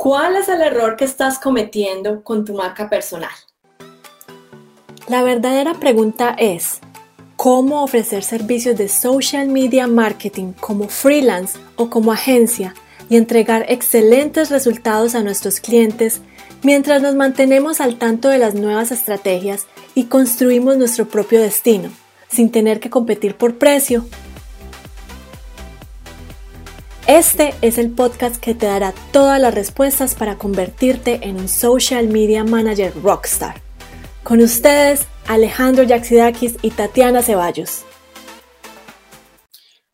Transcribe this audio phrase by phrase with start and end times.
[0.00, 3.32] ¿Cuál es el error que estás cometiendo con tu marca personal?
[5.08, 6.78] La verdadera pregunta es,
[7.34, 12.74] ¿cómo ofrecer servicios de social media marketing como freelance o como agencia
[13.10, 16.20] y entregar excelentes resultados a nuestros clientes
[16.62, 21.90] mientras nos mantenemos al tanto de las nuevas estrategias y construimos nuestro propio destino,
[22.28, 24.04] sin tener que competir por precio?
[27.08, 32.06] Este es el podcast que te dará todas las respuestas para convertirte en un social
[32.06, 33.62] media manager rockstar.
[34.22, 37.86] Con ustedes, Alejandro Yaxidakis y Tatiana Ceballos.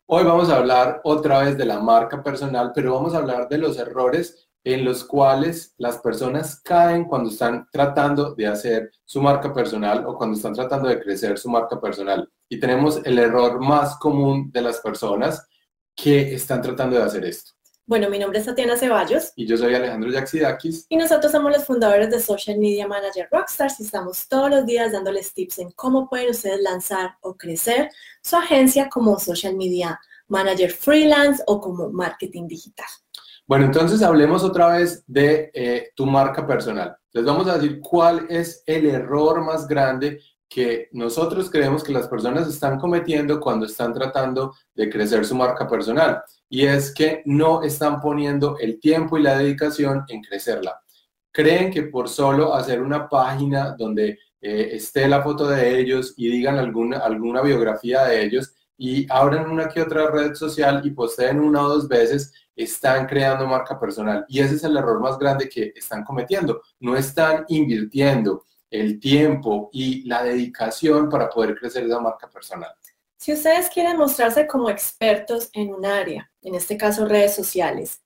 [0.07, 3.59] Hoy vamos a hablar otra vez de la marca personal, pero vamos a hablar de
[3.59, 9.53] los errores en los cuales las personas caen cuando están tratando de hacer su marca
[9.53, 12.29] personal o cuando están tratando de crecer su marca personal.
[12.49, 15.47] Y tenemos el error más común de las personas
[15.95, 17.51] que están tratando de hacer esto.
[17.87, 19.31] Bueno, mi nombre es Tatiana Ceballos.
[19.35, 20.87] Y yo soy Alejandro Yaxidakis.
[20.89, 24.91] Y nosotros somos los fundadores de Social Media Manager Rockstars y estamos todos los días
[24.91, 27.91] dándoles tips en cómo pueden ustedes lanzar o crecer
[28.23, 32.87] su agencia como Social Media Manager Freelance o como marketing digital.
[33.45, 36.97] Bueno, entonces hablemos otra vez de eh, tu marca personal.
[37.11, 42.07] Les vamos a decir cuál es el error más grande que nosotros creemos que las
[42.07, 46.21] personas están cometiendo cuando están tratando de crecer su marca personal.
[46.49, 50.79] Y es que no están poniendo el tiempo y la dedicación en crecerla.
[51.31, 56.29] Creen que por solo hacer una página donde eh, esté la foto de ellos y
[56.29, 61.39] digan alguna, alguna biografía de ellos y abran una que otra red social y posteen
[61.39, 64.25] una o dos veces, están creando marca personal.
[64.29, 66.61] Y ese es el error más grande que están cometiendo.
[66.79, 68.45] No están invirtiendo
[68.79, 72.71] el tiempo y la dedicación para poder crecer esa marca personal.
[73.17, 78.01] Si ustedes quieren mostrarse como expertos en un área, en este caso redes sociales,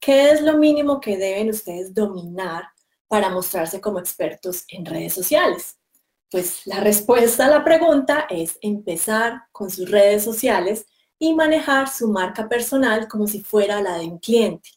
[0.00, 2.64] ¿qué es lo mínimo que deben ustedes dominar
[3.06, 5.78] para mostrarse como expertos en redes sociales?
[6.30, 10.86] Pues la respuesta a la pregunta es empezar con sus redes sociales
[11.18, 14.70] y manejar su marca personal como si fuera la de un cliente.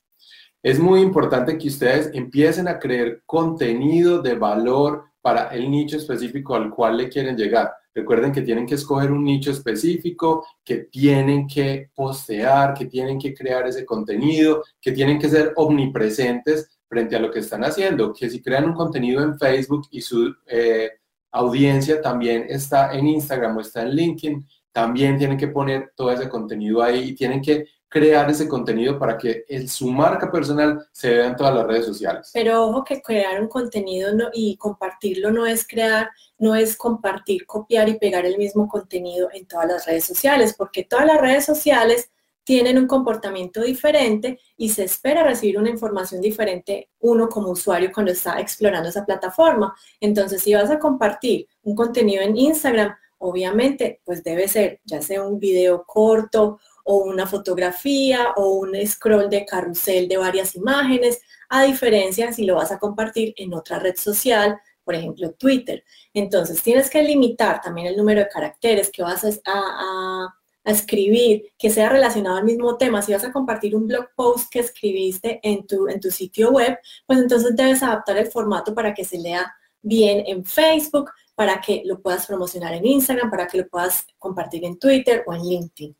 [0.61, 6.53] Es muy importante que ustedes empiecen a crear contenido de valor para el nicho específico
[6.53, 7.73] al cual le quieren llegar.
[7.95, 13.33] Recuerden que tienen que escoger un nicho específico, que tienen que postear, que tienen que
[13.33, 18.29] crear ese contenido, que tienen que ser omnipresentes frente a lo que están haciendo, que
[18.29, 20.91] si crean un contenido en Facebook y su eh,
[21.31, 26.29] audiencia también está en Instagram o está en LinkedIn, también tienen que poner todo ese
[26.29, 31.11] contenido ahí y tienen que crear ese contenido para que en su marca personal se
[31.11, 32.29] vea en todas las redes sociales.
[32.33, 37.87] Pero ojo que crear un contenido y compartirlo no es crear, no es compartir, copiar
[37.87, 42.11] y pegar el mismo contenido en todas las redes sociales, porque todas las redes sociales
[42.43, 48.11] tienen un comportamiento diferente y se espera recibir una información diferente uno como usuario cuando
[48.11, 49.73] está explorando esa plataforma.
[50.01, 55.23] Entonces, si vas a compartir un contenido en Instagram, obviamente, pues debe ser ya sea
[55.23, 61.19] un video corto o una fotografía o un scroll de carrusel de varias imágenes,
[61.49, 65.83] a diferencia si lo vas a compartir en otra red social, por ejemplo Twitter.
[66.13, 70.27] Entonces tienes que limitar también el número de caracteres que vas a,
[70.63, 73.01] escribir, que sea relacionado al mismo tema.
[73.01, 76.79] Si vas a compartir un blog post que escribiste en tu, en tu sitio web,
[77.05, 79.53] pues entonces debes adaptar el formato para que se lea
[79.83, 84.65] bien en Facebook, para que lo puedas promocionar en Instagram, para que lo puedas compartir
[84.65, 85.95] en Twitter o en LinkedIn.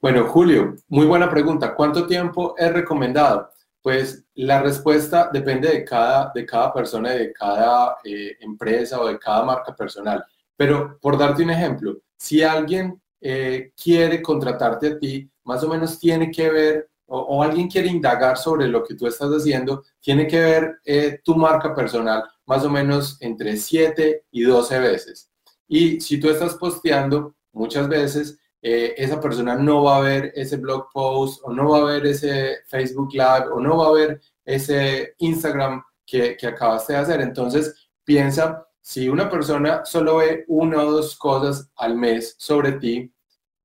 [0.00, 1.74] Bueno, Julio, muy buena pregunta.
[1.74, 3.50] ¿Cuánto tiempo es recomendado?
[3.82, 9.18] Pues la respuesta depende de cada, de cada persona, de cada eh, empresa o de
[9.18, 10.24] cada marca personal.
[10.56, 15.98] Pero por darte un ejemplo, si alguien eh, quiere contratarte a ti, más o menos
[15.98, 20.38] tiene que ver, o, alguien quiere indagar sobre lo que tú estás haciendo, tiene que
[20.38, 25.28] ver eh, tu marca personal más o menos entre 7 y 12 veces.
[25.66, 30.56] Y si tú estás posteando muchas veces, eh, esa persona no va a ver ese
[30.56, 34.20] blog post o no va a ver ese Facebook Live o no va a ver
[34.44, 37.20] ese Instagram que, que acabaste de hacer.
[37.20, 43.12] Entonces, piensa, si una persona solo ve una o dos cosas al mes sobre ti,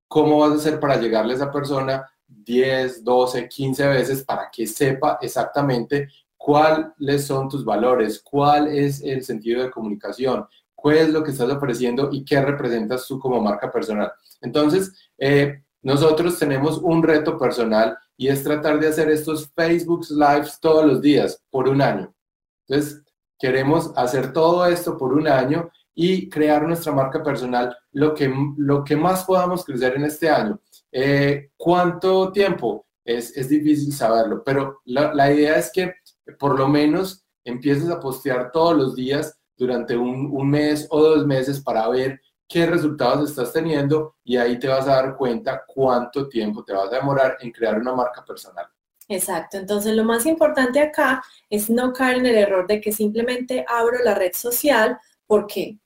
[0.07, 4.67] ¿cómo vas a hacer para llegarle a esa persona 10, 12, 15 veces para que
[4.67, 10.45] sepa exactamente cuáles son tus valores, cuál es el sentido de comunicación,
[10.83, 14.11] cuál es lo que estás ofreciendo y qué representas tú como marca personal.
[14.41, 20.59] Entonces, eh, nosotros tenemos un reto personal y es tratar de hacer estos Facebook Lives
[20.59, 22.13] todos los días por un año.
[22.67, 23.01] Entonces,
[23.39, 28.83] queremos hacer todo esto por un año y crear nuestra marca personal lo que, lo
[28.83, 30.59] que más podamos crecer en este año.
[30.91, 32.87] Eh, ¿Cuánto tiempo?
[33.05, 35.93] Es, es, difícil saberlo, pero la, la idea es que
[36.37, 41.59] por lo menos empieces a postear todos los días durante un, mes o dos meses
[41.59, 46.63] para ver qué resultados estás teniendo y ahí te vas a dar cuenta cuánto tiempo
[46.63, 48.65] te vas a demorar en crear una marca personal.
[49.07, 53.65] Exacto, entonces lo más importante acá es no caer en el error de que simplemente
[53.67, 54.97] abro la red social
[55.27, 55.77] porque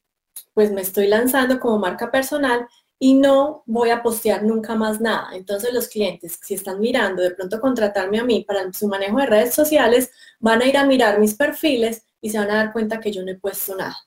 [0.54, 2.68] pues me estoy lanzando como marca personal
[3.00, 5.30] y no voy a postear nunca más nada.
[5.34, 9.28] Entonces los clientes, si están mirando de pronto contratarme a mí para su manejo de
[9.28, 13.00] redes sociales, van a ir a mirar mis perfiles y se van a dar cuenta
[13.00, 13.98] que yo no he puesto nada.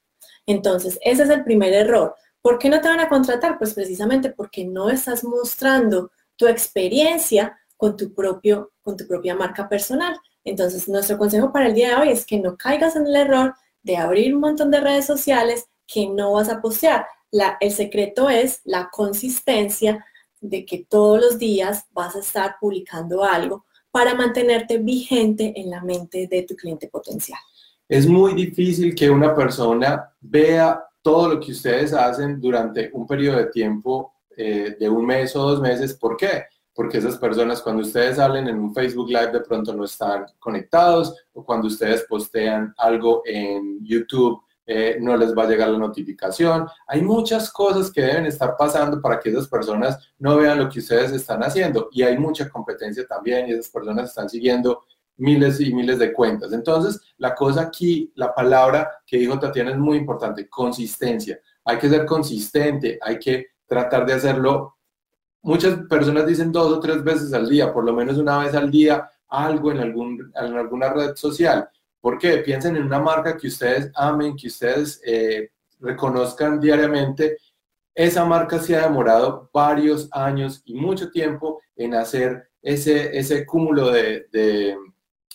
[0.45, 2.15] Entonces, ese es el primer error.
[2.43, 3.57] ¿Por qué no te van a contratar?
[3.57, 9.71] Pues precisamente porque no estás mostrando tu experiencia con tu, propio, con tu propia marca
[9.71, 10.19] personal.
[10.45, 13.55] Entonces, nuestro consejo para el día de hoy es que no caigas en el error
[13.83, 17.07] de abrir un montón de redes sociales que no vas a postear.
[17.31, 20.05] La, el secreto es la consistencia
[20.43, 25.81] de que todos los días vas a estar publicando algo para mantenerte vigente en la
[25.81, 27.41] mente de tu cliente potencial.
[27.91, 33.39] Es muy difícil que una persona vea todo lo que ustedes hacen durante un periodo
[33.39, 35.95] de tiempo eh, de un mes o dos meses.
[35.95, 36.45] ¿Por qué?
[36.73, 41.15] porque esas personas cuando ustedes salen en un Facebook Live de pronto no están conectados
[41.35, 46.67] o cuando ustedes postean algo en YouTube eh, no les va a llegar la notificación.
[46.87, 50.79] Hay muchas cosas que deben estar pasando para que esas personas no vean lo que
[50.79, 54.85] ustedes están haciendo y hay mucha competencia también y esas personas están siguiendo
[55.21, 56.53] miles y miles de cuentas.
[56.53, 61.39] Entonces, la cosa aquí, la palabra que dijo Tatiana es muy importante, consistencia.
[61.65, 64.77] Hay que ser consistente, hay que tratar de hacerlo
[65.43, 68.71] muchas personas dicen dos o tres veces al día, por lo menos una vez al
[68.71, 71.69] día, algo en, algún, en alguna red social.
[72.01, 72.39] ¿Por qué?
[72.39, 77.39] Piensen en una marca que ustedes amen, que ustedes eh, reconozcan diariamente.
[77.95, 83.91] Esa marca se ha demorado varios años y mucho tiempo en hacer ese, ese cúmulo
[83.91, 84.77] de, de,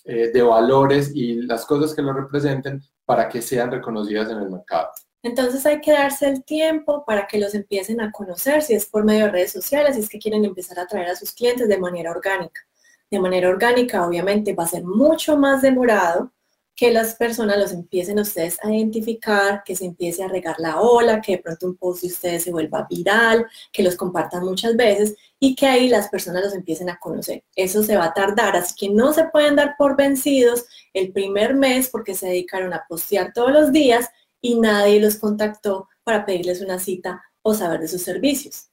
[0.05, 4.49] eh, de valores y las cosas que lo representen para que sean reconocidas en el
[4.49, 4.89] mercado.
[5.23, 9.03] Entonces hay que darse el tiempo para que los empiecen a conocer, si es por
[9.03, 11.79] medio de redes sociales, si es que quieren empezar a atraer a sus clientes de
[11.79, 12.61] manera orgánica.
[13.09, 16.31] De manera orgánica, obviamente, va a ser mucho más demorado
[16.75, 21.21] que las personas los empiecen ustedes a identificar, que se empiece a regar la ola,
[21.21, 25.15] que de pronto un post de ustedes se vuelva viral, que los compartan muchas veces
[25.39, 27.43] y que ahí las personas los empiecen a conocer.
[27.55, 31.55] Eso se va a tardar, así que no se pueden dar por vencidos el primer
[31.55, 34.09] mes porque se dedicaron a postear todos los días
[34.41, 38.69] y nadie los contactó para pedirles una cita o saber de sus servicios.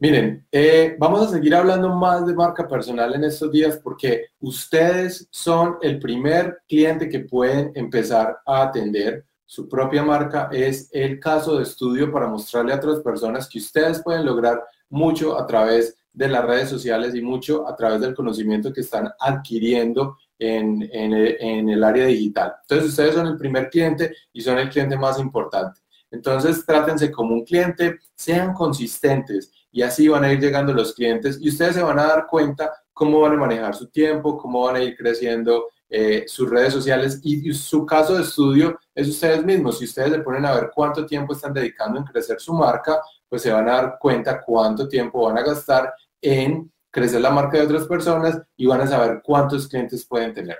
[0.00, 5.26] Miren, eh, vamos a seguir hablando más de marca personal en estos días porque ustedes
[5.32, 9.26] son el primer cliente que pueden empezar a atender.
[9.44, 14.00] Su propia marca es el caso de estudio para mostrarle a otras personas que ustedes
[14.00, 18.72] pueden lograr mucho a través de las redes sociales y mucho a través del conocimiento
[18.72, 22.54] que están adquiriendo en, en, el área digital.
[22.62, 25.80] Entonces, ustedes son el primer cliente y son el cliente más importante.
[26.10, 31.38] Entonces, trátense como un cliente, sean consistentes y así van a ir llegando los clientes
[31.40, 34.76] y ustedes se van a dar cuenta cómo van a manejar su tiempo, cómo van
[34.76, 39.78] a ir creciendo eh, sus redes sociales y, su caso de estudio es ustedes mismos.
[39.78, 43.42] Si ustedes se ponen a ver cuánto tiempo están dedicando en crecer su marca, pues
[43.42, 47.64] se van a dar cuenta cuánto tiempo van a gastar en crecer la marca de
[47.64, 50.58] otras personas y van a saber cuántos clientes pueden tener.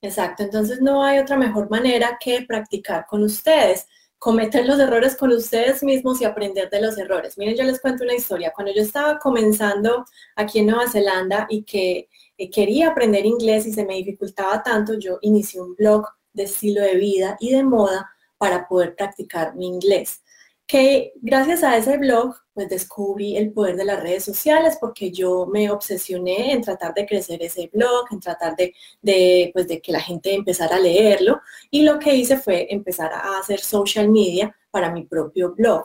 [0.00, 3.86] Exacto, entonces no hay otra mejor manera que practicar con ustedes,
[4.20, 7.38] cometer los errores con ustedes mismos y aprender de los errores.
[7.38, 8.52] Miren, yo les cuento una historia.
[8.54, 10.04] Cuando yo estaba comenzando
[10.36, 14.98] aquí en Nueva Zelanda y que eh, quería aprender inglés y se me dificultaba tanto,
[14.98, 19.66] yo inicié un blog de estilo de vida y de moda para poder practicar mi
[19.66, 20.22] inglés
[20.70, 25.46] que gracias a ese blog pues descubrí el poder de las redes sociales porque yo
[25.46, 28.72] me obsesioné en tratar de crecer ese blog, en tratar de,
[29.02, 31.40] de, pues, de que la gente empezara a leerlo
[31.72, 35.82] y lo que hice fue empezar a hacer social media para mi propio blog.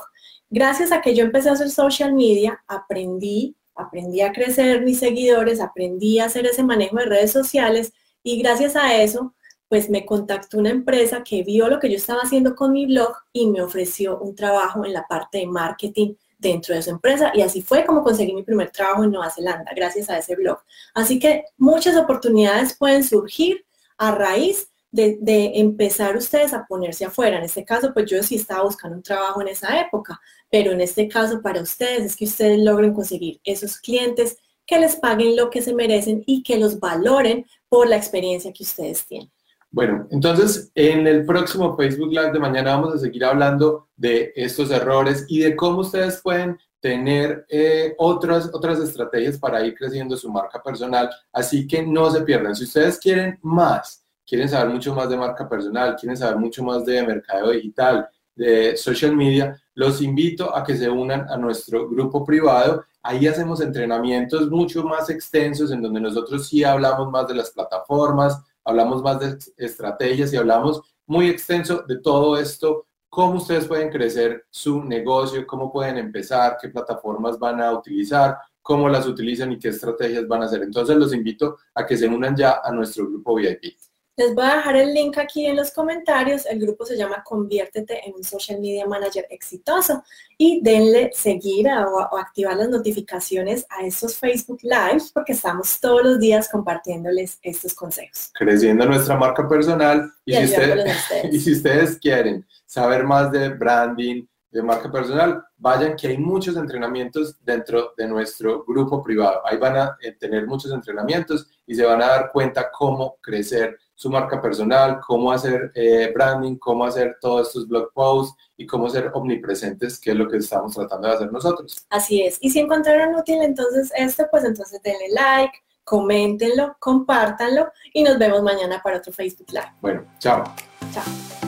[0.51, 5.62] Gracias a que yo empecé a hacer social media, aprendí, aprendí a crecer mis seguidores,
[5.62, 9.34] aprendí a hacer ese manejo de redes sociales y gracias a eso
[9.75, 13.13] pues me contactó una empresa que vio lo que yo estaba haciendo con mi blog
[13.34, 17.41] y me ofreció un trabajo en la parte de marketing dentro de su empresa y
[17.41, 20.60] así fue como conseguí mi primer trabajo en Nueva Zelanda, gracias a ese blog.
[20.94, 23.65] Así que muchas oportunidades pueden surgir
[23.98, 25.17] a raíz de,
[25.55, 27.38] empezar ustedes a ponerse afuera.
[27.38, 30.79] En este caso, pues yo sí estaba buscando un trabajo en esa época, pero en
[30.79, 35.50] este caso para ustedes es que ustedes logren conseguir esos clientes que les paguen lo
[35.50, 39.35] que se merecen y que los valoren por la experiencia que ustedes tienen.
[39.75, 44.72] Bueno, entonces en el próximo Facebook Live de mañana vamos a seguir hablando de estos
[44.72, 50.32] errores y de cómo ustedes pueden tener eh, otras, otras estrategias para ir creciendo su
[50.32, 51.10] marca personal.
[51.34, 52.55] Así que no se pierdan.
[52.55, 56.86] Si ustedes quieren más quieren saber mucho más de marca personal, quieren saber mucho más
[56.86, 62.25] de mercado digital, de social media, los invito a que se unan a nuestro grupo
[62.25, 62.86] privado.
[63.03, 68.41] Ahí hacemos entrenamientos mucho más extensos en donde nosotros sí hablamos más de las plataformas,
[68.65, 74.45] hablamos más de estrategias y hablamos muy extenso de todo esto, cómo ustedes pueden crecer
[74.50, 79.69] su negocio, cómo pueden empezar, qué plataformas van a utilizar, cómo las utilizan y qué
[79.69, 80.63] estrategias van a hacer.
[80.63, 83.77] Entonces los invito a que se unan ya a nuestro grupo VIP.
[84.17, 86.45] Les voy a dejar el link aquí en los comentarios.
[86.45, 90.03] El grupo se llama Conviértete en un Social Media Manager exitoso
[90.38, 96.19] y denle seguir o, activar las notificaciones a estos Facebook Lives porque estamos todos los
[96.19, 98.31] días compartiéndoles estos consejos.
[98.34, 100.55] Creciendo nuestra marca personal y, si,
[101.31, 106.55] y si ustedes quieren saber más de branding, de marca personal, vayan que hay muchos
[106.55, 109.41] entrenamientos dentro de nuestro grupo privado.
[109.45, 113.77] Ahí van a eh, tener muchos entrenamientos y se van a dar cuenta cómo crecer
[113.96, 118.90] su marca personal, cómo hacer eh, branding, cómo hacer todos estos blog posts y cómo
[118.90, 121.86] ser omnipresentes, que es lo que estamos tratando de hacer nosotros.
[121.90, 122.38] Así es.
[122.42, 128.44] Y si encontraron útil entonces esto, pues entonces denle like, coméntenlo, compártanlo y nos vemos
[128.44, 129.74] mañana para otro Facebook Live.
[129.82, 130.44] Bueno, chao.
[130.92, 131.45] Chao.